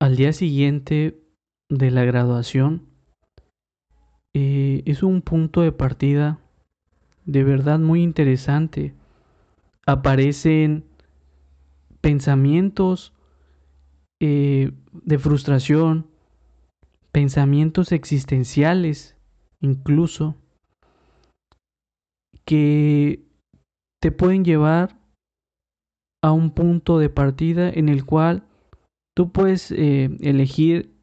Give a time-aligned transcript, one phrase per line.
[0.00, 1.20] al día siguiente
[1.68, 2.86] de la graduación
[4.34, 6.38] eh, es un punto de partida
[7.24, 8.94] de verdad muy interesante.
[9.86, 10.84] Aparecen
[12.00, 13.12] pensamientos
[14.20, 16.06] eh, de frustración,
[17.12, 19.16] pensamientos existenciales
[19.60, 20.36] incluso,
[22.44, 23.26] que
[24.00, 24.98] te pueden llevar
[26.22, 28.47] a un punto de partida en el cual
[29.18, 30.94] tú puedes eh, elegir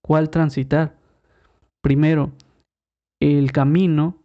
[0.00, 0.98] cuál transitar.
[1.80, 2.32] Primero,
[3.20, 4.16] el camino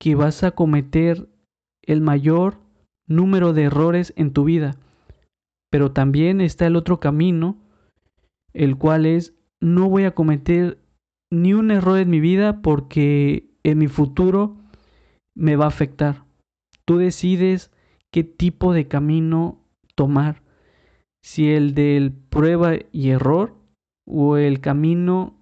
[0.00, 1.28] que vas a cometer
[1.82, 2.60] el mayor
[3.06, 4.74] número de errores en tu vida.
[5.70, 7.58] Pero también está el otro camino,
[8.54, 10.78] el cual es no voy a cometer
[11.30, 14.56] ni un error en mi vida porque en mi futuro
[15.34, 16.24] me va a afectar.
[16.86, 17.70] Tú decides
[18.10, 19.62] qué tipo de camino
[19.94, 20.47] tomar.
[21.22, 23.54] Si el del prueba y error
[24.06, 25.34] o el camino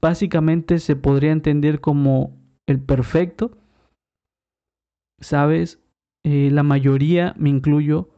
[0.00, 3.56] básicamente se podría entender como el perfecto.
[5.20, 5.80] Sabes,
[6.26, 8.10] eh, la mayoría, me incluyo,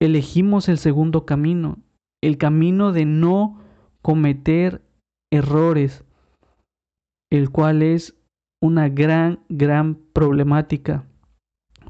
[0.00, 1.78] elegimos el segundo camino,
[2.22, 3.58] el camino de no
[4.02, 4.82] cometer
[5.32, 6.04] errores,
[7.30, 8.14] el cual es
[8.62, 11.06] una gran, gran problemática,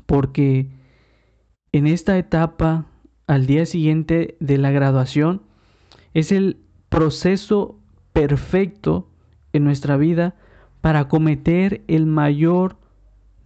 [0.07, 0.71] porque
[1.73, 2.87] en esta etapa,
[3.27, 5.43] al día siguiente de la graduación,
[6.15, 7.79] es el proceso
[8.13, 9.09] perfecto
[9.53, 10.35] en nuestra vida
[10.81, 12.77] para cometer el mayor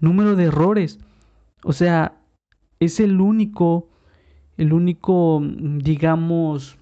[0.00, 0.98] número de errores.
[1.64, 2.16] O sea,
[2.80, 3.88] es el único,
[4.56, 6.78] el único, digamos,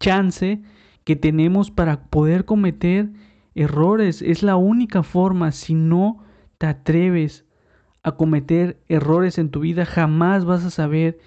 [0.00, 0.62] chance
[1.04, 3.10] que tenemos para poder cometer
[3.54, 4.22] errores.
[4.22, 5.52] Es la única forma.
[5.52, 6.24] Si no
[6.58, 7.44] te atreves
[8.02, 11.18] a cometer errores en tu vida, jamás vas a saber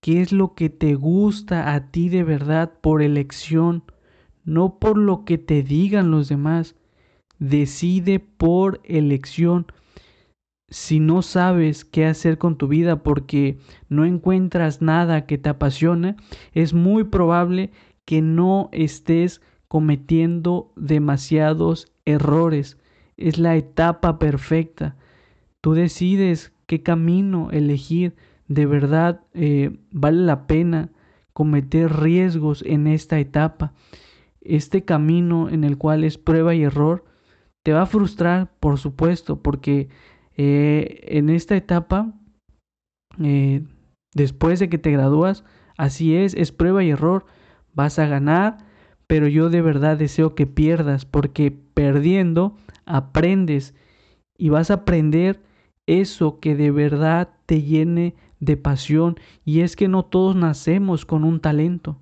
[0.00, 3.84] qué es lo que te gusta a ti de verdad por elección,
[4.44, 6.76] no por lo que te digan los demás.
[7.38, 9.66] Decide por elección.
[10.68, 13.58] Si no sabes qué hacer con tu vida porque
[13.88, 16.16] no encuentras nada que te apasiona,
[16.52, 17.70] es muy probable
[18.04, 22.78] que no estés cometiendo demasiados errores.
[23.16, 24.96] Es la etapa perfecta.
[25.62, 28.14] Tú decides qué camino elegir.
[28.48, 30.90] De verdad eh, vale la pena
[31.32, 33.72] cometer riesgos en esta etapa.
[34.40, 37.04] Este camino en el cual es prueba y error
[37.62, 39.88] te va a frustrar, por supuesto, porque
[40.36, 42.12] eh, en esta etapa,
[43.20, 43.64] eh,
[44.14, 45.44] después de que te gradúas,
[45.76, 47.26] así es, es prueba y error
[47.74, 48.58] vas a ganar,
[49.08, 53.74] pero yo de verdad deseo que pierdas, porque perdiendo aprendes
[54.38, 55.40] y vas a aprender
[55.86, 59.16] eso que de verdad te llene de pasión.
[59.44, 61.98] Y es que no todos nacemos con un talento,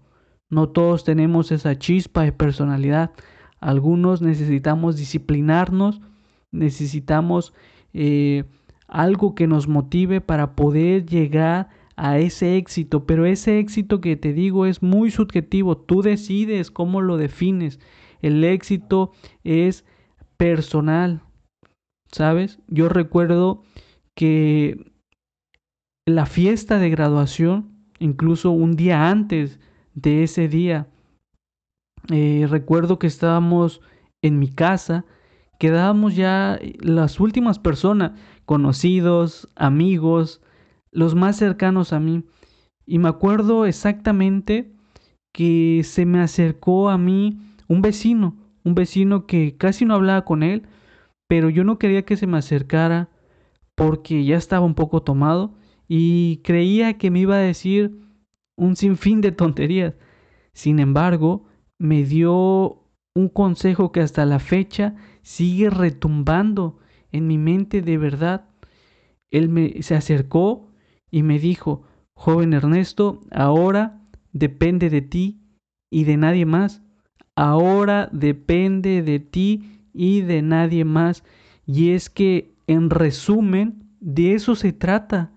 [0.51, 3.13] no todos tenemos esa chispa de personalidad.
[3.61, 6.01] Algunos necesitamos disciplinarnos,
[6.51, 7.55] necesitamos
[7.93, 8.45] eh,
[8.89, 14.33] algo que nos motive para poder llegar a ese éxito, pero ese éxito que te
[14.33, 17.79] digo es muy subjetivo, tú decides cómo lo defines.
[18.21, 19.13] El éxito
[19.45, 19.85] es
[20.37, 21.23] personal,
[22.15, 22.61] ¿sabes?
[22.69, 23.65] Yo recuerdo
[24.15, 24.93] que
[26.07, 29.59] la fiesta de graduación, incluso un día antes
[29.95, 30.87] de ese día,
[32.13, 33.81] eh, recuerdo que estábamos
[34.23, 35.05] en mi casa,
[35.59, 38.13] quedábamos ya las últimas personas,
[38.45, 40.41] conocidos, amigos,
[40.93, 42.23] los más cercanos a mí.
[42.87, 44.73] Y me acuerdo exactamente
[45.33, 50.45] que se me acercó a mí un vecino, un vecino que casi no hablaba con
[50.45, 50.69] él,
[51.35, 53.09] pero yo no quería que se me acercara
[53.75, 55.57] porque ya estaba un poco tomado
[55.89, 57.99] y creía que me iba a decir
[58.55, 59.95] un sinfín de tonterías.
[60.53, 61.45] Sin embargo,
[61.77, 62.85] me dio
[63.17, 66.79] un consejo que hasta la fecha sigue retumbando
[67.11, 68.49] en mi mente de verdad.
[69.33, 70.71] Él me se acercó
[71.11, 71.83] y me dijo,
[72.15, 75.41] joven Ernesto, ahora depende de ti
[75.91, 76.85] y de nadie más.
[77.35, 81.25] Ahora depende de ti y de nadie más.
[81.67, 85.33] Y es que, en resumen, de eso se trata.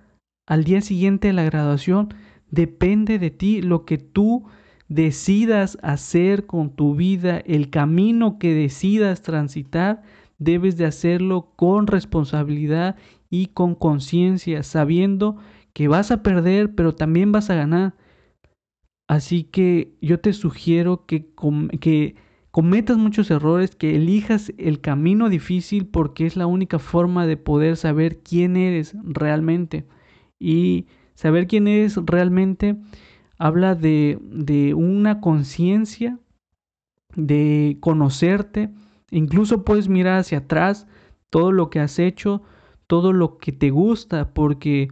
[0.45, 2.13] Al día siguiente de la graduación,
[2.51, 4.45] depende de ti lo que tú
[4.89, 10.01] decidas hacer con tu vida, el camino que decidas transitar,
[10.39, 12.95] debes de hacerlo con responsabilidad
[13.29, 15.37] y con conciencia, sabiendo
[15.73, 17.93] que vas a perder, pero también vas a ganar.
[19.07, 21.29] Así que yo te sugiero que,
[21.79, 22.15] que
[22.57, 27.77] cometas muchos errores, que elijas el camino difícil porque es la única forma de poder
[27.77, 29.85] saber quién eres realmente.
[30.39, 32.75] Y saber quién eres realmente
[33.37, 36.17] habla de, de una conciencia,
[37.15, 38.71] de conocerte,
[39.11, 40.87] incluso puedes mirar hacia atrás
[41.29, 42.41] todo lo que has hecho,
[42.87, 44.87] todo lo que te gusta, porque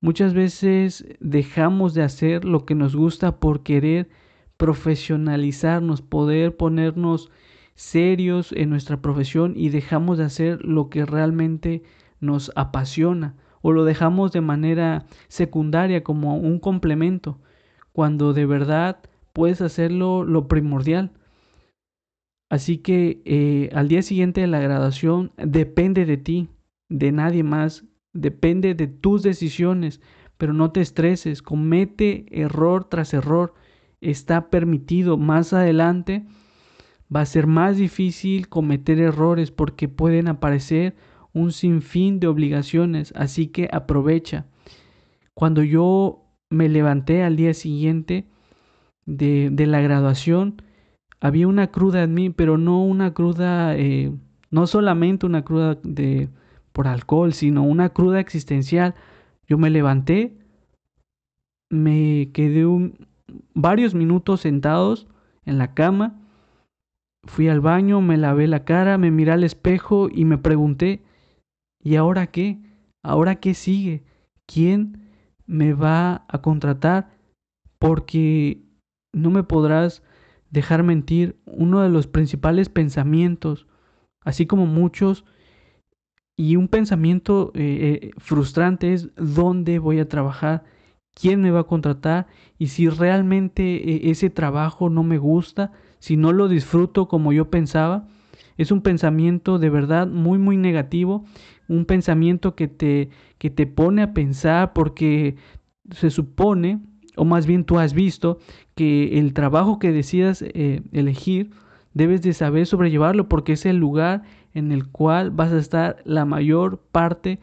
[0.00, 4.08] muchas veces dejamos de hacer lo que nos gusta por querer
[4.58, 7.30] profesionalizarnos, poder ponernos
[7.74, 11.84] serios en nuestra profesión y dejamos de hacer lo que realmente
[12.20, 17.40] nos apasiona o lo dejamos de manera secundaria como un complemento,
[17.92, 18.98] cuando de verdad
[19.32, 21.12] puedes hacerlo lo primordial.
[22.50, 26.48] Así que eh, al día siguiente de la graduación depende de ti,
[26.88, 30.00] de nadie más, depende de tus decisiones,
[30.38, 33.54] pero no te estreses, comete error tras error,
[34.00, 35.16] está permitido.
[35.16, 36.24] Más adelante
[37.14, 40.96] va a ser más difícil cometer errores porque pueden aparecer
[41.32, 44.46] un sinfín de obligaciones, así que aprovecha.
[45.34, 48.26] Cuando yo me levanté al día siguiente
[49.06, 50.62] de, de la graduación,
[51.20, 54.12] había una cruda en mí, pero no una cruda, eh,
[54.50, 56.28] no solamente una cruda de,
[56.72, 58.94] por alcohol, sino una cruda existencial.
[59.46, 60.38] Yo me levanté,
[61.70, 62.66] me quedé
[63.54, 65.06] varios minutos sentados
[65.44, 66.20] en la cama,
[67.24, 71.02] fui al baño, me lavé la cara, me miré al espejo y me pregunté,
[71.82, 72.58] ¿y ahora qué?
[73.02, 74.04] ¿Ahora qué sigue?
[74.46, 75.10] ¿Quién
[75.46, 77.10] me va a contratar?
[77.78, 78.62] Porque
[79.12, 80.02] no me podrás
[80.50, 83.66] dejar mentir, uno de los principales pensamientos,
[84.24, 85.24] así como muchos,
[86.36, 90.64] y un pensamiento eh, eh, frustrante es dónde voy a trabajar,
[91.20, 92.26] quién me va a contratar
[92.58, 97.50] y si realmente eh, ese trabajo no me gusta, si no lo disfruto como yo
[97.50, 98.06] pensaba.
[98.56, 101.24] Es un pensamiento de verdad muy muy negativo,
[101.68, 105.36] un pensamiento que te, que te pone a pensar porque
[105.90, 106.80] se supone
[107.16, 108.38] o más bien tú has visto
[108.74, 111.50] que el trabajo que decidas eh, elegir,
[111.94, 114.22] debes de saber sobrellevarlo porque es el lugar
[114.54, 117.38] en el cual vas a estar la mayor parte de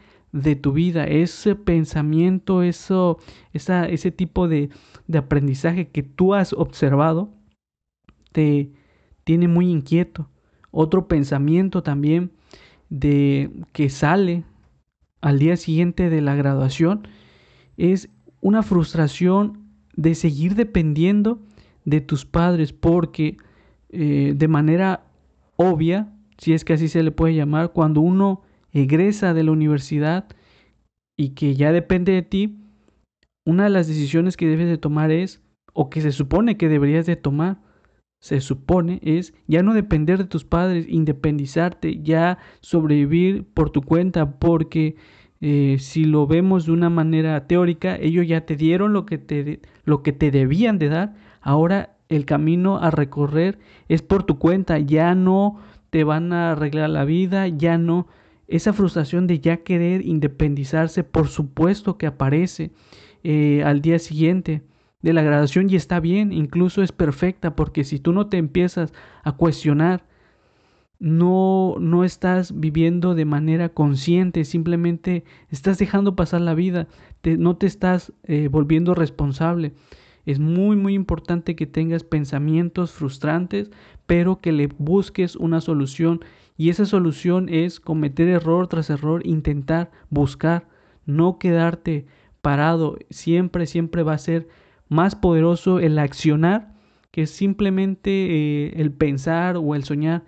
[0.62, 1.04] tu vida.
[1.04, 3.18] Ese pensamiento, eso,
[3.52, 4.70] esa, ese tipo de,
[5.06, 7.30] de aprendizaje que tú has observado,
[8.32, 8.72] te
[9.24, 10.28] tiene muy inquieto.
[10.70, 12.32] Otro pensamiento también
[12.90, 14.44] de que sale
[15.20, 17.08] al día siguiente de la graduación
[17.76, 18.08] es
[18.40, 19.64] una frustración
[19.96, 21.40] de seguir dependiendo
[21.84, 23.36] de tus padres porque
[23.88, 25.06] eh, de manera
[25.56, 28.42] obvia, si es que así se le puede llamar, cuando uno
[28.82, 30.26] egresa de la universidad
[31.16, 32.58] y que ya depende de ti,
[33.44, 35.42] una de las decisiones que debes de tomar es,
[35.72, 37.58] o que se supone que deberías de tomar,
[38.20, 44.38] se supone es ya no depender de tus padres, independizarte, ya sobrevivir por tu cuenta,
[44.38, 44.96] porque
[45.40, 49.60] eh, si lo vemos de una manera teórica, ellos ya te dieron lo que te,
[49.84, 53.58] lo que te debían de dar, ahora el camino a recorrer
[53.88, 58.06] es por tu cuenta, ya no te van a arreglar la vida, ya no,
[58.48, 62.70] esa frustración de ya querer independizarse, por supuesto que aparece
[63.24, 64.62] eh, al día siguiente
[65.02, 68.92] de la graduación y está bien, incluso es perfecta, porque si tú no te empiezas
[69.24, 70.04] a cuestionar,
[70.98, 76.88] no, no estás viviendo de manera consciente, simplemente estás dejando pasar la vida,
[77.22, 79.74] no te estás eh, volviendo responsable.
[80.24, 83.70] Es muy, muy importante que tengas pensamientos frustrantes,
[84.06, 86.20] pero que le busques una solución.
[86.56, 90.68] Y esa solución es cometer error tras error, intentar buscar,
[91.04, 92.06] no quedarte
[92.40, 92.96] parado.
[93.10, 94.48] Siempre, siempre va a ser
[94.88, 96.74] más poderoso el accionar
[97.10, 100.24] que simplemente eh, el pensar o el soñar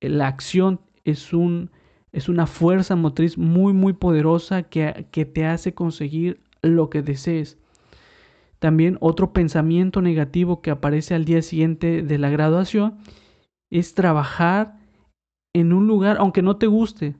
[0.00, 1.70] la acción es, un,
[2.12, 7.58] es una fuerza motriz muy, muy poderosa que, que te hace conseguir lo que desees.
[8.58, 12.98] También otro pensamiento negativo que aparece al día siguiente de la graduación
[13.70, 14.78] es trabajar
[15.54, 17.14] en un lugar, aunque no te guste,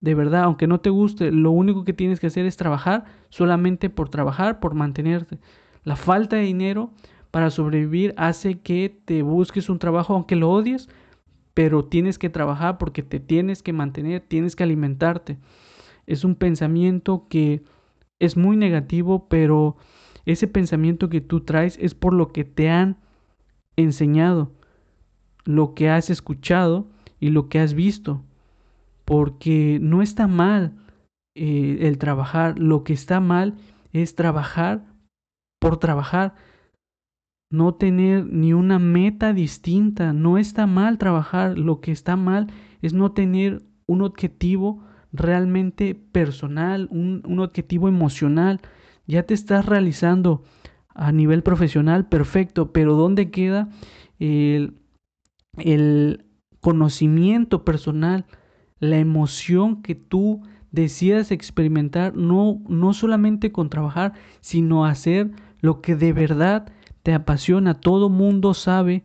[0.00, 3.90] de verdad, aunque no te guste, lo único que tienes que hacer es trabajar solamente
[3.90, 5.38] por trabajar, por mantenerte.
[5.82, 6.92] La falta de dinero
[7.30, 10.88] para sobrevivir hace que te busques un trabajo aunque lo odies,
[11.52, 15.38] pero tienes que trabajar porque te tienes que mantener, tienes que alimentarte.
[16.06, 17.64] Es un pensamiento que
[18.20, 19.76] es muy negativo, pero
[20.26, 22.98] ese pensamiento que tú traes es por lo que te han
[23.76, 24.52] enseñado,
[25.44, 26.86] lo que has escuchado
[27.20, 28.22] y lo que has visto,
[29.04, 30.72] porque no está mal
[31.34, 33.54] eh, el trabajar, lo que está mal
[33.92, 34.84] es trabajar
[35.60, 36.34] por trabajar
[37.50, 40.12] no tener ni una meta distinta.
[40.12, 42.48] No está mal trabajar, lo que está mal
[42.82, 48.60] es no tener un objetivo realmente personal, un, objetivo emocional.
[49.06, 50.42] Ya te estás realizando
[50.94, 53.70] a nivel profesional, perfecto, pero ¿dónde queda
[54.18, 54.74] el,
[55.56, 56.26] el
[56.68, 58.26] conocimiento personal,
[58.78, 65.30] la emoción que tú decidas experimentar, no, no solamente con trabajar, sino hacer
[65.62, 66.70] lo que de verdad
[67.02, 67.72] te apasiona.
[67.72, 69.02] Todo mundo sabe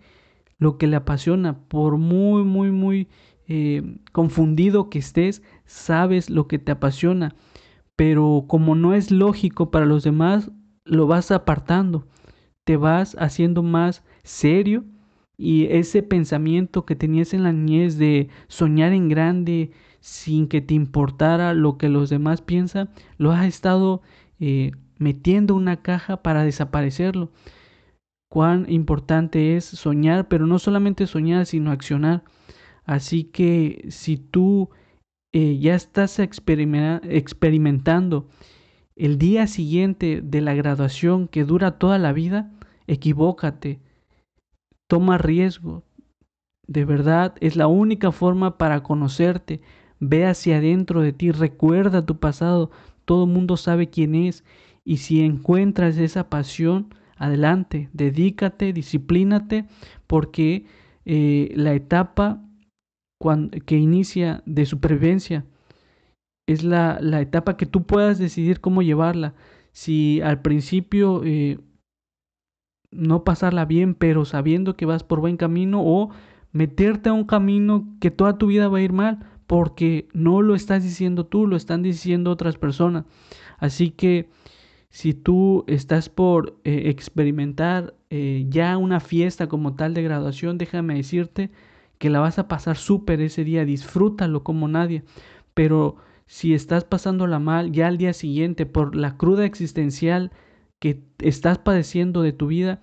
[0.58, 3.08] lo que le apasiona, por muy, muy, muy
[3.48, 7.34] eh, confundido que estés, sabes lo que te apasiona,
[7.96, 10.52] pero como no es lógico para los demás,
[10.84, 12.10] lo vas apartando,
[12.66, 14.84] te vas haciendo más serio
[15.38, 20.74] y ese pensamiento que tenías en la niñez de soñar en grande sin que te
[20.74, 24.02] importara lo que los demás piensan, lo has estado
[24.40, 27.32] eh, metiendo una caja para desaparecerlo.
[28.30, 32.24] Cuán importante es soñar, pero no solamente soñar, sino accionar.
[32.86, 34.70] Así que si tú
[35.34, 38.28] eh, ya estás experimentando
[38.96, 42.52] el día siguiente de la graduación que dura toda la vida,
[42.88, 43.80] equivócate,
[44.88, 45.84] toma riesgo.
[46.68, 49.62] De verdad, es la única forma para conocerte.
[50.00, 52.72] Ve hacia adentro de ti, recuerda tu pasado.
[53.06, 54.44] Todo el mundo sabe quién es.
[54.86, 59.66] Y si encuentras esa pasión, adelante, dedícate, disciplínate,
[60.08, 60.66] porque
[61.06, 62.42] eh, la etapa
[63.66, 65.46] que inicia de supervivencia
[66.48, 69.34] es la, etapa que tú puedas decidir cómo llevarla.
[69.72, 71.60] Si al principio eh,
[72.96, 76.10] no pasarla bien, pero sabiendo que vas por buen camino, o
[76.52, 80.56] meterte a un camino que toda tu vida va a ir mal, porque no lo
[80.56, 83.06] estás diciendo tú, lo están diciendo otras personas.
[83.58, 84.30] Así que
[84.90, 90.96] si tú estás por eh, experimentar eh, ya una fiesta como tal de graduación, déjame
[90.96, 91.50] decirte
[91.98, 95.04] que la vas a pasar súper ese día, disfrútalo como nadie.
[95.54, 95.96] Pero
[96.26, 100.32] si estás pasándola mal ya al día siguiente por la cruda existencial
[100.84, 102.82] que estás padeciendo de tu vida,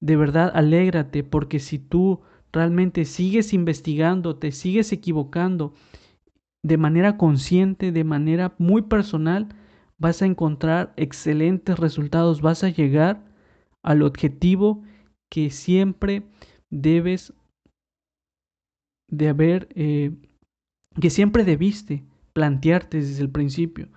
[0.00, 2.20] de verdad alégrate porque si tú
[2.52, 5.72] realmente sigues investigando, te sigues equivocando
[6.62, 9.48] de manera consciente, de manera muy personal,
[9.96, 13.24] vas a encontrar excelentes resultados, vas a llegar
[13.82, 14.82] al objetivo
[15.30, 16.24] que siempre
[16.68, 17.32] debes
[19.10, 20.12] de haber, eh,
[21.00, 23.88] que siempre debiste plantearte desde el principio.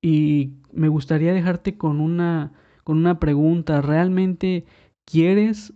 [0.00, 2.52] Y me gustaría dejarte con una,
[2.84, 3.80] con una pregunta.
[3.80, 4.64] ¿Realmente
[5.04, 5.72] quieres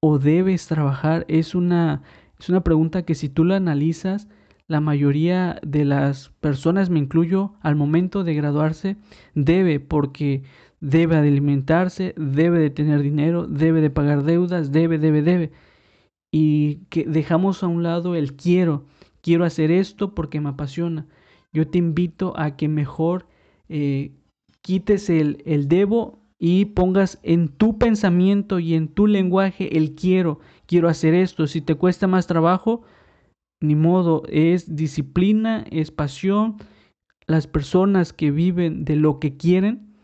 [0.00, 1.24] o debes trabajar?
[1.28, 2.02] Es una,
[2.38, 4.28] es una pregunta que si tú la analizas,
[4.68, 8.96] la mayoría de las personas, me incluyo, al momento de graduarse,
[9.34, 10.42] debe, porque
[10.80, 15.52] debe alimentarse, debe de tener dinero, debe de pagar deudas, debe, debe, debe.
[16.32, 18.84] Y que dejamos a un lado el quiero,
[19.22, 21.06] quiero hacer esto porque me apasiona.
[21.52, 23.26] Yo te invito a que mejor
[23.68, 24.12] eh,
[24.62, 30.40] quites el, el debo y pongas en tu pensamiento y en tu lenguaje el quiero,
[30.66, 31.46] quiero hacer esto.
[31.46, 32.82] Si te cuesta más trabajo,
[33.60, 36.56] ni modo, es disciplina, es pasión.
[37.26, 39.96] Las personas que viven de lo que quieren,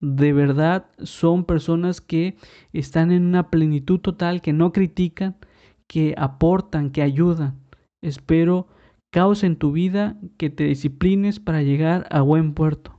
[0.00, 2.36] de verdad son personas que
[2.72, 5.36] están en una plenitud total, que no critican,
[5.88, 7.58] que aportan, que ayudan.
[8.02, 8.68] Espero
[9.10, 12.97] causa en tu vida que te disciplines para llegar a buen puerto.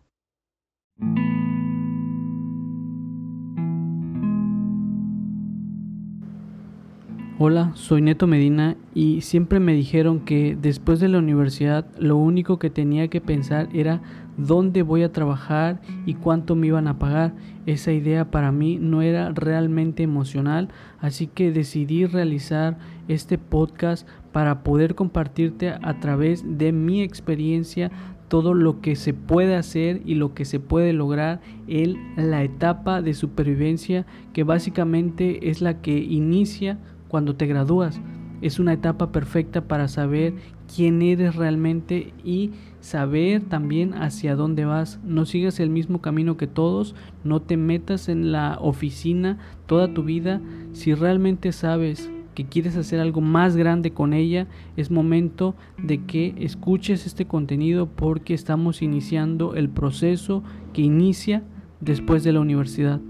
[7.41, 12.59] Hola, soy Neto Medina y siempre me dijeron que después de la universidad lo único
[12.59, 14.01] que tenía que pensar era
[14.35, 17.33] dónde voy a trabajar y cuánto me iban a pagar.
[17.65, 20.67] Esa idea para mí no era realmente emocional,
[20.99, 22.77] así que decidí realizar
[23.07, 27.89] este podcast para poder compartirte a través de mi experiencia
[28.29, 33.01] todo lo que se puede hacer y lo que se puede lograr en la etapa
[33.01, 36.77] de supervivencia que básicamente es la que inicia
[37.09, 37.99] cuando te gradúas.
[38.41, 40.33] Es una etapa perfecta para saber
[40.73, 44.99] quién eres realmente y saber también hacia dónde vas.
[45.03, 46.95] No sigas el mismo camino que todos,
[47.25, 50.39] no te metas en la oficina toda tu vida.
[50.71, 52.09] Si realmente sabes
[52.39, 57.85] que quieres hacer algo más grande con ella, es momento de que escuches este contenido
[57.85, 60.41] porque estamos iniciando el proceso
[60.71, 61.43] que inicia
[61.81, 63.01] después de la universidad.